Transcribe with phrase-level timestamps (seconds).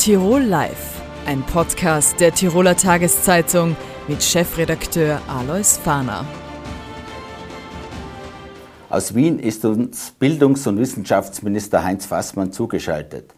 [0.00, 3.76] Tirol Live, ein Podcast der Tiroler Tageszeitung
[4.08, 6.24] mit Chefredakteur Alois Fahner.
[8.88, 13.34] Aus Wien ist uns Bildungs- und Wissenschaftsminister Heinz Fassmann zugeschaltet.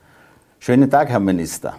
[0.61, 1.75] Schönen Tag, Herr Minister.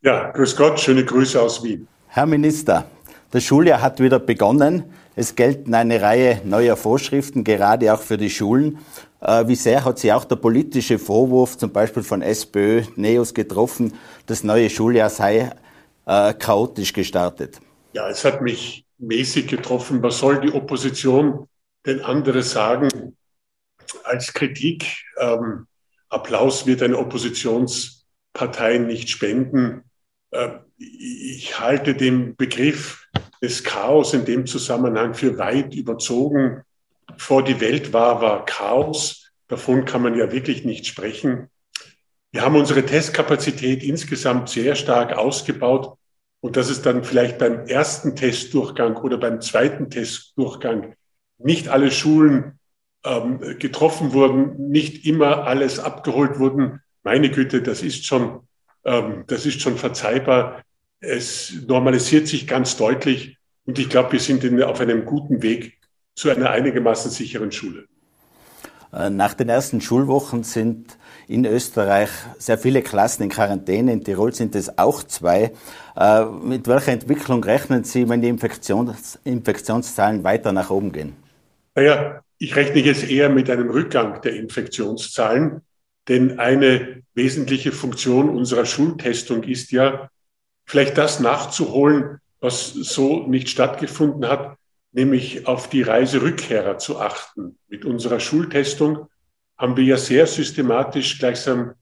[0.00, 1.86] Ja, grüß Gott, schöne Grüße aus Wien.
[2.06, 2.86] Herr Minister,
[3.32, 4.84] das Schuljahr hat wieder begonnen.
[5.14, 8.78] Es gelten eine Reihe neuer Vorschriften, gerade auch für die Schulen.
[9.20, 13.92] Äh, wie sehr hat Sie auch der politische Vorwurf, zum Beispiel von SPÖ, NEOS getroffen,
[14.26, 15.50] das neue Schuljahr sei
[16.06, 17.60] äh, chaotisch gestartet?
[17.92, 20.02] Ja, es hat mich mäßig getroffen.
[20.02, 21.46] Was soll die Opposition
[21.84, 23.16] denn anderes sagen
[24.04, 25.04] als Kritik?
[25.20, 25.66] Ähm,
[26.08, 29.84] Applaus wird eine Oppositionspartei nicht spenden.
[30.30, 30.48] Äh,
[30.78, 33.06] ich halte den Begriff
[33.42, 36.62] des Chaos in dem Zusammenhang für weit überzogen.
[37.16, 39.30] Vor die Welt war, war Chaos.
[39.48, 41.48] Davon kann man ja wirklich nicht sprechen.
[42.30, 45.98] Wir haben unsere Testkapazität insgesamt sehr stark ausgebaut.
[46.40, 50.94] Und dass es dann vielleicht beim ersten Testdurchgang oder beim zweiten Testdurchgang
[51.38, 52.58] nicht alle Schulen
[53.04, 56.80] ähm, getroffen wurden, nicht immer alles abgeholt wurden.
[57.04, 58.40] Meine Güte, das ist schon,
[58.84, 60.62] ähm, das ist schon verzeihbar.
[61.02, 63.36] Es normalisiert sich ganz deutlich
[63.66, 65.78] und ich glaube, wir sind in, auf einem guten Weg
[66.14, 67.86] zu einer einigermaßen sicheren Schule.
[68.92, 73.92] Äh, nach den ersten Schulwochen sind in Österreich sehr viele Klassen in Quarantäne.
[73.92, 75.52] In Tirol sind es auch zwei.
[75.96, 81.16] Äh, mit welcher Entwicklung rechnen Sie, wenn die Infektions Infektionszahlen weiter nach oben gehen?
[81.74, 85.62] Naja, ich rechne jetzt eher mit einem Rückgang der Infektionszahlen,
[86.08, 90.10] denn eine wesentliche Funktion unserer Schultestung ist ja,
[90.64, 94.56] vielleicht das nachzuholen, was so nicht stattgefunden hat,
[94.92, 97.58] nämlich auf die Reiserückkehrer zu achten.
[97.68, 99.08] Mit unserer Schultestung
[99.56, 101.74] haben wir ja sehr systematisch gleichsam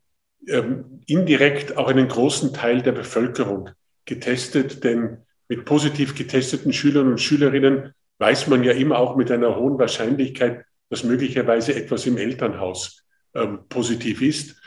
[0.46, 3.70] ähm, indirekt auch einen großen Teil der Bevölkerung
[4.04, 9.56] getestet, denn mit positiv getesteten Schülern und Schülerinnen weiß man ja immer auch mit einer
[9.56, 13.04] hohen Wahrscheinlichkeit, dass möglicherweise etwas im Elternhaus
[13.34, 14.60] ähm, positiv ist.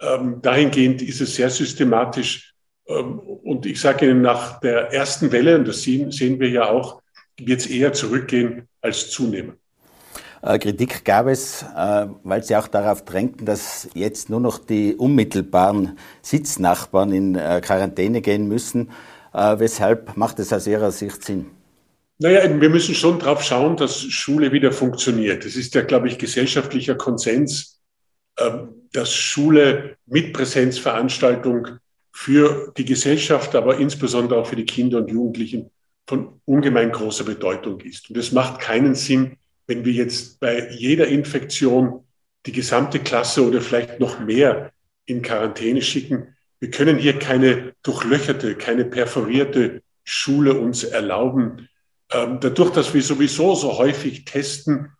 [0.00, 2.47] Ähm, dahingehend ist es sehr systematisch.
[2.88, 6.68] Ähm, und ich sage Ihnen, nach der ersten Welle, und das sehen, sehen wir ja
[6.68, 7.02] auch,
[7.38, 9.54] wird es eher zurückgehen als zunehmen.
[10.42, 14.94] Äh, Kritik gab es, äh, weil Sie auch darauf drängten, dass jetzt nur noch die
[14.94, 18.90] unmittelbaren Sitznachbarn in äh, Quarantäne gehen müssen.
[19.30, 21.46] Weshalb macht es aus Ihrer Sicht Sinn?
[22.18, 25.44] Naja, wir müssen schon darauf schauen, dass Schule wieder funktioniert.
[25.44, 27.80] Es ist ja, glaube ich, gesellschaftlicher Konsens,
[28.38, 31.78] ähm, dass Schule mit Präsenzveranstaltung
[32.20, 35.70] für die Gesellschaft, aber insbesondere auch für die Kinder und Jugendlichen
[36.04, 38.10] von ungemein großer Bedeutung ist.
[38.10, 39.36] Und es macht keinen Sinn,
[39.68, 42.04] wenn wir jetzt bei jeder Infektion
[42.44, 44.72] die gesamte Klasse oder vielleicht noch mehr
[45.06, 46.34] in Quarantäne schicken.
[46.58, 51.68] Wir können hier keine durchlöcherte, keine perforierte Schule uns erlauben,
[52.10, 54.90] ähm, dadurch, dass wir sowieso so häufig testen,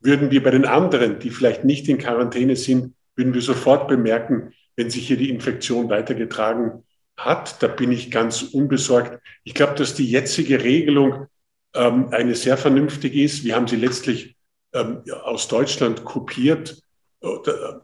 [0.00, 4.54] würden wir bei den anderen, die vielleicht nicht in Quarantäne sind, würden wir sofort bemerken,
[4.76, 6.84] wenn sich hier die Infektion weitergetragen
[7.16, 7.62] hat.
[7.62, 9.20] Da bin ich ganz unbesorgt.
[9.44, 11.26] Ich glaube, dass die jetzige Regelung
[11.74, 13.44] ähm, eine sehr vernünftige ist.
[13.44, 14.36] Wir haben sie letztlich
[14.74, 16.82] ähm, aus Deutschland kopiert,
[17.22, 17.28] äh,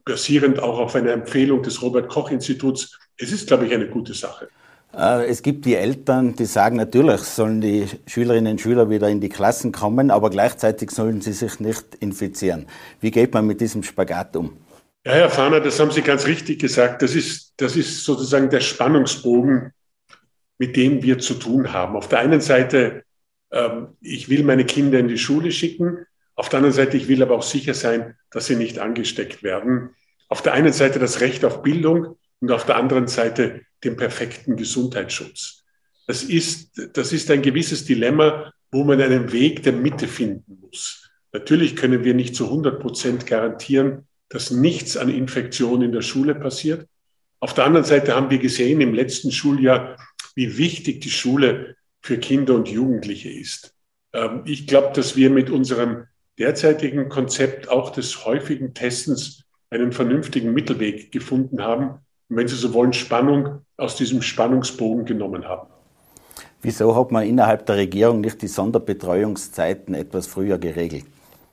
[0.05, 2.99] basierend auch auf einer Empfehlung des Robert Koch Instituts.
[3.17, 4.49] Es ist, glaube ich, eine gute Sache.
[4.97, 9.21] Äh, es gibt die Eltern, die sagen, natürlich sollen die Schülerinnen und Schüler wieder in
[9.21, 12.67] die Klassen kommen, aber gleichzeitig sollen sie sich nicht infizieren.
[13.01, 14.57] Wie geht man mit diesem Spagat um?
[15.09, 17.01] Ja, Herr Fahner, das haben Sie ganz richtig gesagt.
[17.01, 19.73] Das ist, das ist sozusagen der Spannungsbogen,
[20.59, 21.97] mit dem wir zu tun haben.
[21.97, 23.05] Auf der einen Seite,
[23.51, 26.05] ähm, ich will meine Kinder in die Schule schicken.
[26.35, 29.95] Auf der anderen Seite, ich will aber auch sicher sein, dass sie nicht angesteckt werden.
[30.29, 34.59] Auf der einen Seite das Recht auf Bildung und auf der anderen Seite den perfekten
[34.59, 35.65] Gesundheitsschutz.
[36.07, 41.11] Das ist, das ist ein gewisses Dilemma, wo man einen Weg der Mitte finden muss.
[41.33, 46.35] Natürlich können wir nicht zu 100 Prozent garantieren, dass nichts an Infektion in der Schule
[46.35, 46.87] passiert.
[47.41, 49.97] Auf der anderen Seite haben wir gesehen im letzten Schuljahr,
[50.35, 53.75] wie wichtig die Schule für Kinder und Jugendliche ist.
[54.13, 56.05] Ähm, ich glaube, dass wir mit unserem
[56.39, 62.75] derzeitigen Konzept auch des häufigen Testens einen vernünftigen Mittelweg gefunden haben, und wenn Sie so
[62.75, 65.69] wollen, Spannung aus diesem Spannungsbogen genommen haben.
[66.61, 71.07] Wieso hat man innerhalb der Regierung nicht die Sonderbetreuungszeiten etwas früher geregelt?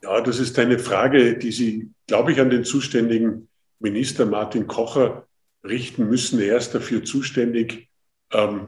[0.06, 3.48] Ja, das ist eine Frage, die Sie, glaube ich, an den zuständigen
[3.80, 5.25] Minister Martin Kocher
[5.63, 6.40] richten müssen.
[6.40, 7.90] Er ist dafür zuständig.
[8.31, 8.68] Ähm,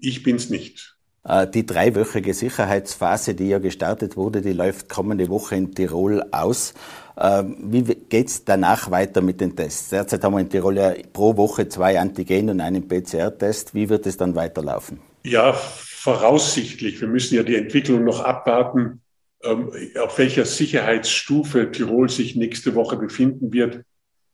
[0.00, 0.96] ich bin es nicht.
[1.24, 6.72] Äh, die dreiwöchige Sicherheitsphase, die ja gestartet wurde, die läuft kommende Woche in Tirol aus.
[7.16, 9.90] Äh, Ähm, wie geht es danach weiter mit den Tests?
[9.90, 13.74] Derzeit haben wir in Tirol ja pro Woche zwei Antigen- und einen PCR-Test.
[13.74, 15.00] Wie wird es dann weiterlaufen?
[15.24, 17.00] Ja, voraussichtlich.
[17.00, 19.02] Wir müssen ja die Entwicklung noch abwarten,
[19.42, 23.84] auf welcher Sicherheitsstufe Tirol sich nächste Woche befinden wird.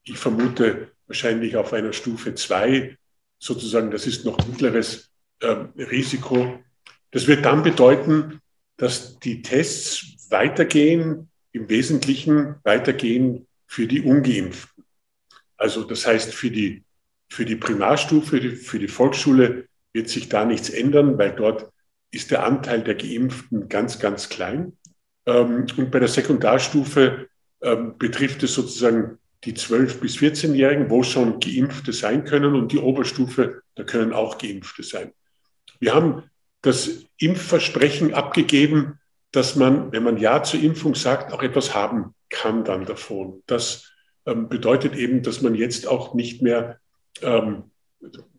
[0.03, 2.97] Ich vermute wahrscheinlich auf einer Stufe 2,
[3.38, 5.11] sozusagen, das ist noch mittleres
[5.41, 6.58] ähm, Risiko.
[7.11, 8.41] Das wird dann bedeuten,
[8.76, 14.85] dass die Tests weitergehen, im Wesentlichen weitergehen für die Ungeimpften.
[15.56, 16.85] Also das heißt, für die,
[17.29, 21.70] für die Primarstufe, für die Volksschule wird sich da nichts ändern, weil dort
[22.11, 24.76] ist der Anteil der Geimpften ganz, ganz klein.
[25.26, 27.28] Ähm, und bei der Sekundarstufe
[27.62, 32.78] ähm, betrifft es sozusagen die 12- bis 14-Jährigen, wo schon Geimpfte sein können und die
[32.78, 35.12] Oberstufe, da können auch Geimpfte sein.
[35.78, 36.25] Wir haben
[36.62, 38.99] das Impfversprechen abgegeben,
[39.32, 43.43] dass man, wenn man Ja zur Impfung sagt, auch etwas haben kann dann davon.
[43.46, 43.93] Das
[44.25, 46.81] ähm, bedeutet eben, dass man jetzt auch nicht mehr
[47.22, 47.70] ähm,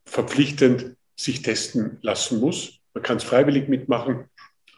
[0.05, 2.79] verpflichtend sich testen lassen muss.
[2.93, 4.25] Man kann es freiwillig mitmachen,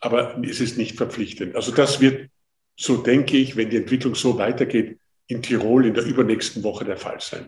[0.01, 1.55] aber es ist nicht verpflichtend.
[1.55, 2.29] Also das wird,
[2.77, 4.97] so denke ich, wenn die Entwicklung so weitergeht,
[5.27, 7.47] in Tirol in der übernächsten Woche der Fall sein.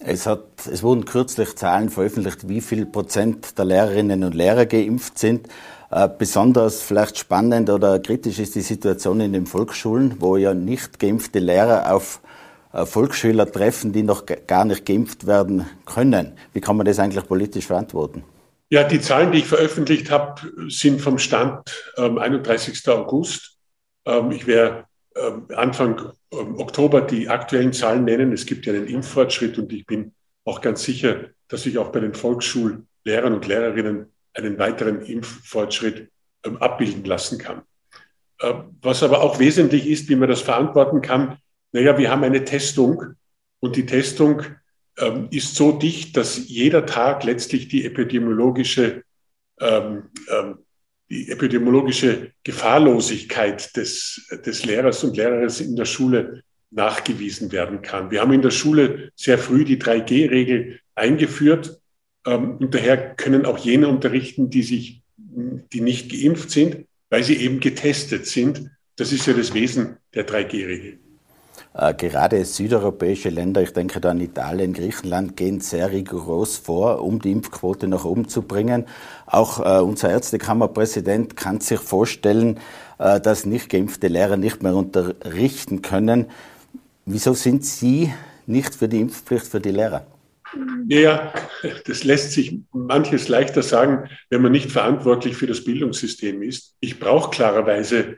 [0.00, 5.18] Es, hat, es wurden kürzlich Zahlen veröffentlicht, wie viel Prozent der Lehrerinnen und Lehrer geimpft
[5.18, 5.48] sind.
[5.90, 10.98] Äh, besonders vielleicht spannend oder kritisch ist die Situation in den Volksschulen, wo ja nicht
[10.98, 12.20] geimpfte Lehrer auf
[12.72, 16.32] äh, Volksschüler treffen, die noch gar nicht geimpft werden können.
[16.52, 18.24] Wie kann man das eigentlich politisch verantworten?
[18.68, 22.88] Ja, die Zahlen, die ich veröffentlicht habe, sind vom Stand ähm, 31.
[22.88, 23.58] August.
[24.04, 28.32] Ähm, ich werde ähm, Anfang ähm, Oktober die aktuellen Zahlen nennen.
[28.32, 30.12] Es gibt ja einen Impffortschritt und ich bin
[30.44, 36.10] auch ganz sicher, dass sich auch bei den Volksschullehrern und Lehrerinnen einen weiteren Impffortschritt
[36.44, 37.62] ähm, abbilden lassen kann.
[38.82, 41.38] Was aber auch wesentlich ist, wie man das verantworten kann,
[41.72, 43.14] naja, wir haben eine Testung
[43.60, 44.42] und die Testung
[45.30, 49.02] ist so dicht, dass jeder Tag letztlich die epidemiologische
[49.60, 50.58] ähm, ähm,
[51.08, 58.10] die epidemiologische Gefahrlosigkeit des, des Lehrers und Lehrerinnen in der Schule nachgewiesen werden kann.
[58.10, 61.80] Wir haben in der Schule sehr früh die 3G-Regel eingeführt
[62.26, 67.36] ähm, und daher können auch jene unterrichten, die sich, die nicht geimpft sind, weil sie
[67.36, 68.70] eben getestet sind.
[68.96, 70.98] Das ist ja das Wesen der 3G-Regel.
[71.74, 77.20] Äh, gerade südeuropäische Länder, ich denke da an Italien, Griechenland, gehen sehr rigoros vor, um
[77.20, 78.86] die Impfquote nach oben zu bringen.
[79.26, 82.60] Auch äh, unser Ärztekammerpräsident kann sich vorstellen,
[82.98, 86.26] äh, dass nicht geimpfte Lehrer nicht mehr unterrichten können.
[87.04, 88.12] Wieso sind Sie
[88.46, 90.06] nicht für die Impfpflicht für die Lehrer?
[90.88, 91.32] Ja,
[91.86, 96.76] das lässt sich manches leichter sagen, wenn man nicht verantwortlich für das Bildungssystem ist.
[96.80, 98.16] Ich brauche klarerweise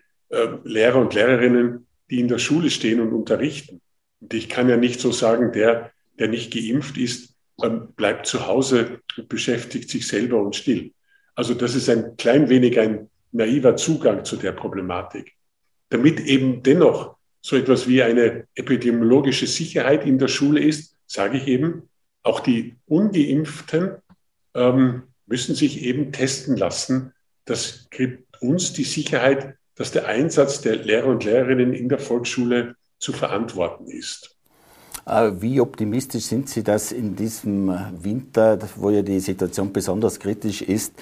[0.62, 3.80] Lehrer und Lehrerinnen, die in der Schule stehen und unterrichten.
[4.20, 8.46] Und ich kann ja nicht so sagen, der, der nicht geimpft ist, ähm, bleibt zu
[8.46, 10.92] Hause und beschäftigt sich selber und still.
[11.34, 15.34] Also das ist ein klein wenig ein naiver Zugang zu der Problematik.
[15.90, 21.46] Damit eben dennoch so etwas wie eine epidemiologische Sicherheit in der Schule ist, sage ich
[21.46, 21.88] eben,
[22.22, 23.96] auch die ungeimpften
[24.54, 27.12] ähm, müssen sich eben testen lassen.
[27.44, 32.74] Das gibt uns die Sicherheit, dass der Einsatz der Lehrer und Lehrerinnen in der Volksschule
[32.98, 34.36] zu verantworten ist.
[35.06, 40.60] Äh, wie optimistisch sind Sie, dass in diesem Winter, wo ja die Situation besonders kritisch
[40.62, 40.92] ist,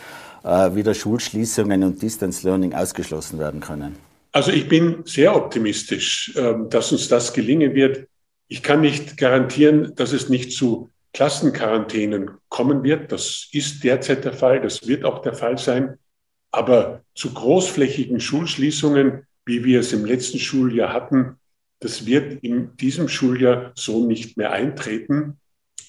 [0.45, 3.97] äh, wieder Schulschließungen und Distance Learning ausgeschlossen werden können?
[4.33, 8.07] Also ich bin sehr optimistisch, ähm, dass uns das gelingen wird.
[8.49, 13.11] Ich kann nicht garantieren, dass es nicht zu Klassenquarantänen kommen wird.
[13.11, 15.99] Das ist derzeit der Fall, das wird auch der Fall sein.
[16.57, 21.37] Aber zu großflächigen Schulschließungen, wie wir es im letzten Schuljahr hatten,
[21.81, 25.39] das wird in diesem Schuljahr so nicht mehr eintreten.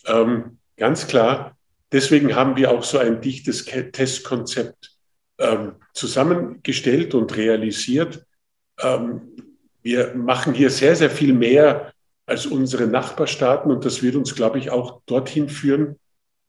[0.06, 1.58] Ähm, ganz klar.
[1.94, 4.98] Deswegen haben wir auch so ein dichtes Testkonzept
[5.38, 8.26] ähm, zusammengestellt und realisiert.
[8.82, 9.22] Ähm,
[9.84, 11.94] wir machen hier sehr, sehr viel mehr
[12.26, 15.96] als unsere Nachbarstaaten und das wird uns, glaube ich, auch dorthin führen,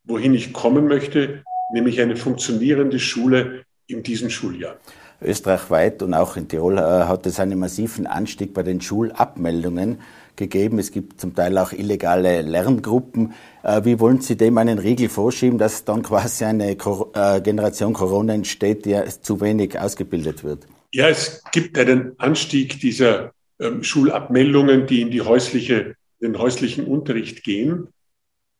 [0.03, 4.77] wohin ich kommen möchte, nämlich eine funktionierende Schule in diesem Schuljahr.
[5.21, 9.99] Österreichweit und auch in Tirol äh, hat es einen massiven Anstieg bei den Schulabmeldungen
[10.37, 10.79] gegeben.
[10.79, 13.35] Es gibt zum Teil auch illegale Lerngruppen.
[13.65, 18.35] Äh, wie wollen Sie dem einen Riegel vorschieben, dass dann quasi eine äh, Generation Corona
[18.35, 20.69] entsteht, die zu wenig ausgebildet wird?
[20.93, 27.43] Ja, es gibt einen Anstieg dieser ähm, Schulabmeldungen, die in die häusliche, den häuslichen Unterricht
[27.43, 27.89] gehen.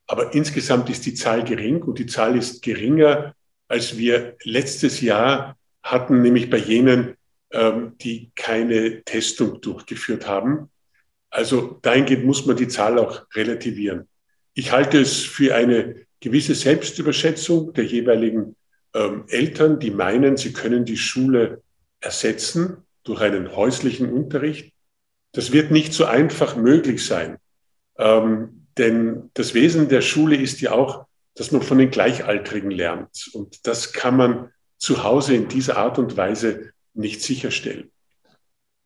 [0.09, 3.35] Aber insgesamt ist die Zahl gering und die Zahl ist geringer
[3.69, 7.15] als wir letztes Jahr hatten, nämlich bei jenen,
[7.53, 10.71] ähm, die keine Testung durchgeführt haben.
[11.31, 14.09] Also dahingehend muss man die Zahl auch relativieren.
[14.55, 18.57] Ich halte es für eine gewisse Selbstüberschätzung der jeweiligen
[18.95, 21.63] ähm, Eltern, die meinen, sie können die Schule
[22.01, 24.73] ersetzen durch einen häuslichen Unterricht.
[25.33, 27.39] Das wird nicht so einfach möglich sein.
[27.97, 31.07] Ähm, denn das Wesen der Schule ist ja auch,
[31.39, 33.31] dass man von den Gleichaltrigen lernt.
[33.33, 37.91] Und das kann man zu Hause in dieser Art und Weise nicht sicherstellen.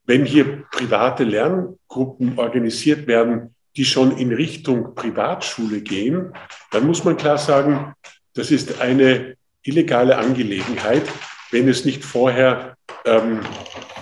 [0.05, 6.35] Wenn hier private Lerngruppen organisiert werden, die schon in Richtung Privatschule gehen,
[6.71, 7.95] dann muss man klar sagen,
[8.35, 11.05] das ist eine illegale Angelegenheit,
[11.53, 13.41] wenn es nicht vorher ähm,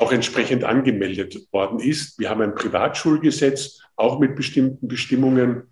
[0.00, 2.18] auch entsprechend angemeldet worden ist.
[2.18, 5.68] Wir haben ein Privatschulgesetz, auch mit bestimmten Bestimmungen.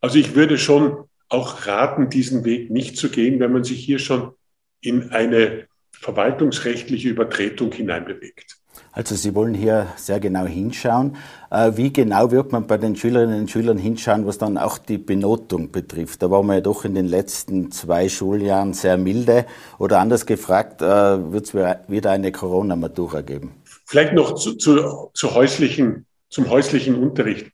[0.00, 3.98] Also ich würde schon auch raten, diesen Weg nicht zu gehen, wenn man sich hier
[3.98, 4.32] schon
[4.80, 8.58] in eine verwaltungsrechtliche Übertretung hineinbewegt.
[8.94, 11.16] Also Sie wollen hier sehr genau hinschauen.
[11.50, 14.98] Äh, wie genau wird man bei den Schülerinnen und Schülern hinschauen, was dann auch die
[14.98, 16.22] Benotung betrifft?
[16.22, 19.46] Da waren wir ja doch in den letzten zwei Schuljahren sehr milde.
[19.78, 23.54] Oder anders gefragt, äh, wird es wieder eine Corona-Matura geben?
[23.86, 27.50] Vielleicht noch zu, zu, zu häuslichen, zum häuslichen Unterricht.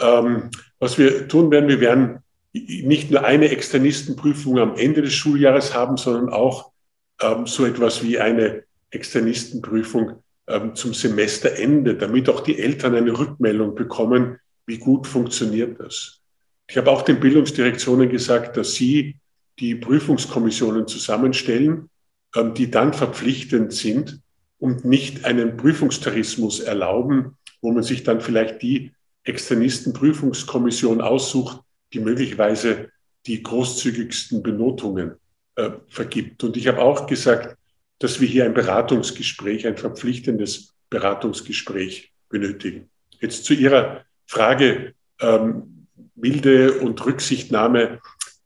[0.00, 2.18] Ähm, was wir tun werden, wir werden
[2.52, 6.72] nicht nur eine Externistenprüfung am Ende des Schuljahres haben, sondern auch
[7.20, 13.74] ähm, so etwas wie eine Externistenprüfung ähm, zum Semesterende, damit auch die Eltern eine Rückmeldung
[13.74, 16.20] bekommen, wie gut funktioniert das.
[16.68, 19.16] Ich habe auch den Bildungsdirektionen gesagt, dass sie
[19.58, 21.88] die Prüfungskommissionen zusammenstellen,
[22.34, 24.20] ähm, die dann verpflichtend sind
[24.58, 28.92] und nicht einen Prüfungstourismus erlauben, wo man sich dann vielleicht die
[29.24, 31.60] Externistenprüfungskommission aussucht,
[31.92, 32.90] die möglicherweise
[33.26, 35.16] die großzügigsten Benotungen
[35.56, 36.42] äh, vergibt.
[36.44, 37.56] Und ich habe auch gesagt,
[37.98, 42.88] dass wir hier ein Beratungsgespräch, ein verpflichtendes Beratungsgespräch benötigen.
[43.20, 48.00] Jetzt zu Ihrer Frage ähm, Milde und Rücksichtnahme.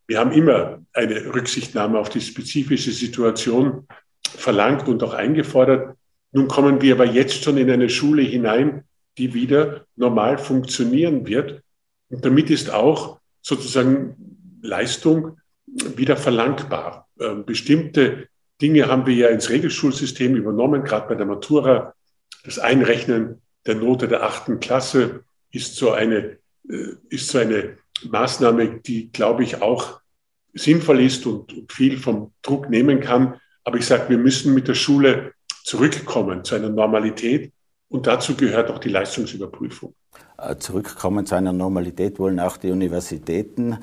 [0.07, 3.87] Wir haben immer eine Rücksichtnahme auf die spezifische Situation
[4.27, 5.97] verlangt und auch eingefordert.
[6.33, 8.85] Nun kommen wir aber jetzt schon in eine Schule hinein,
[9.19, 11.63] die wieder normal funktionieren wird.
[12.11, 14.17] Und damit ist auch sozusagen
[14.63, 17.09] Leistung wieder verlangbar.
[17.21, 18.29] Ähm, bestimmte
[18.61, 21.95] Dinge haben wir ja ins Regelschulsystem übernommen, gerade bei der Matura.
[22.45, 28.81] Das Einrechnen der Note der achten Klasse ist so eine, äh, ist so eine Maßnahme,
[28.81, 30.01] die, glaube ich, auch
[30.55, 33.41] sinnvoll ist und viel vom Druck nehmen kann.
[33.65, 35.33] Aber ich sage, wir müssen mit der Schule
[35.65, 37.53] zurückkommen zu einer Normalität.
[37.95, 39.95] Und dazu gehört auch die Leistungsüberprüfung.
[40.37, 43.79] Äh, zurückkommen zu einer Normalität wollen auch die Universitäten.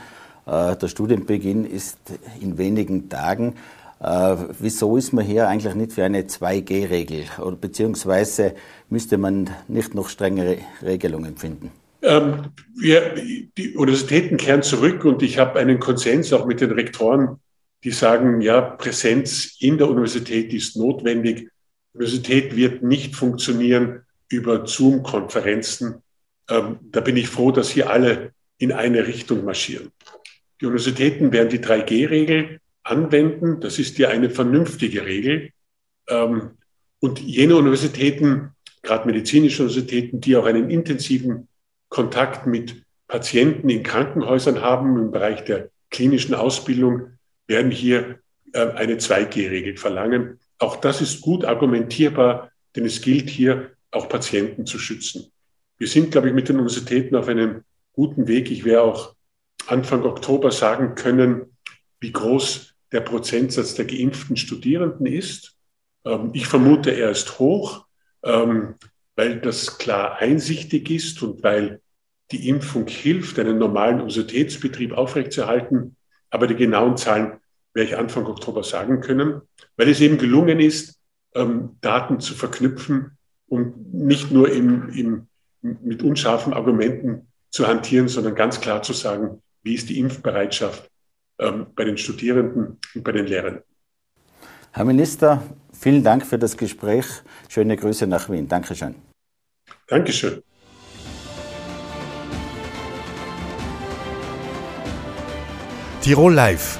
[0.45, 1.97] Äh, der Studienbeginn ist
[2.41, 3.55] in wenigen Tagen.
[4.01, 7.23] Äh, wieso ist man hier eigentlich nicht für eine 2G-Regel?
[7.41, 8.53] Oder beziehungsweise
[8.89, 11.71] müsste man nicht noch strengere Regelungen finden?
[12.01, 13.15] Ähm, wir,
[13.57, 17.37] die Universitäten kehren zurück und ich habe einen Konsens auch mit den Rektoren,
[17.85, 21.50] die sagen, ja, Präsenz in der Universität ist notwendig.
[21.93, 26.01] Universität wird nicht funktionieren über Zoom-Konferenzen.
[26.49, 29.91] Ähm, da bin ich froh, dass hier alle in eine Richtung marschieren.
[30.61, 33.59] Die Universitäten werden die 3G-Regel anwenden.
[33.59, 35.49] Das ist ja eine vernünftige Regel.
[36.07, 36.51] Ähm,
[36.99, 38.51] und jene Universitäten,
[38.83, 41.47] gerade medizinische Universitäten, die auch einen intensiven
[41.89, 47.17] Kontakt mit Patienten in Krankenhäusern haben im Bereich der klinischen Ausbildung,
[47.47, 48.19] werden hier
[48.53, 50.39] äh, eine 2G-Regel verlangen.
[50.61, 55.31] Auch das ist gut argumentierbar, denn es gilt hier auch Patienten zu schützen.
[55.79, 57.63] Wir sind, glaube ich, mit den Universitäten auf einem
[57.93, 58.51] guten Weg.
[58.51, 59.15] Ich werde auch
[59.65, 61.57] Anfang Oktober sagen können,
[61.99, 65.57] wie groß der Prozentsatz der geimpften Studierenden ist.
[66.05, 67.87] Ähm, ich vermute, er ist hoch,
[68.23, 68.75] ähm,
[69.15, 71.81] weil das klar einsichtig ist und weil
[72.29, 75.95] die Impfung hilft, einen normalen Universitätsbetrieb aufrechtzuerhalten.
[76.29, 77.39] Aber die genauen Zahlen
[77.73, 79.41] werde ich Anfang Oktober sagen können,
[79.77, 80.99] weil es eben gelungen ist,
[81.33, 85.27] ähm, Daten zu verknüpfen und nicht nur im, im,
[85.61, 90.89] mit unscharfen Argumenten zu hantieren, sondern ganz klar zu sagen, wie ist die Impfbereitschaft
[91.39, 93.61] ähm, bei den Studierenden und bei den Lehrern.
[94.71, 97.05] Herr Minister, vielen Dank für das Gespräch.
[97.49, 98.47] Schöne Grüße nach Wien.
[98.47, 98.95] Dankeschön.
[99.87, 100.41] Dankeschön.
[106.01, 106.79] Tirol Live,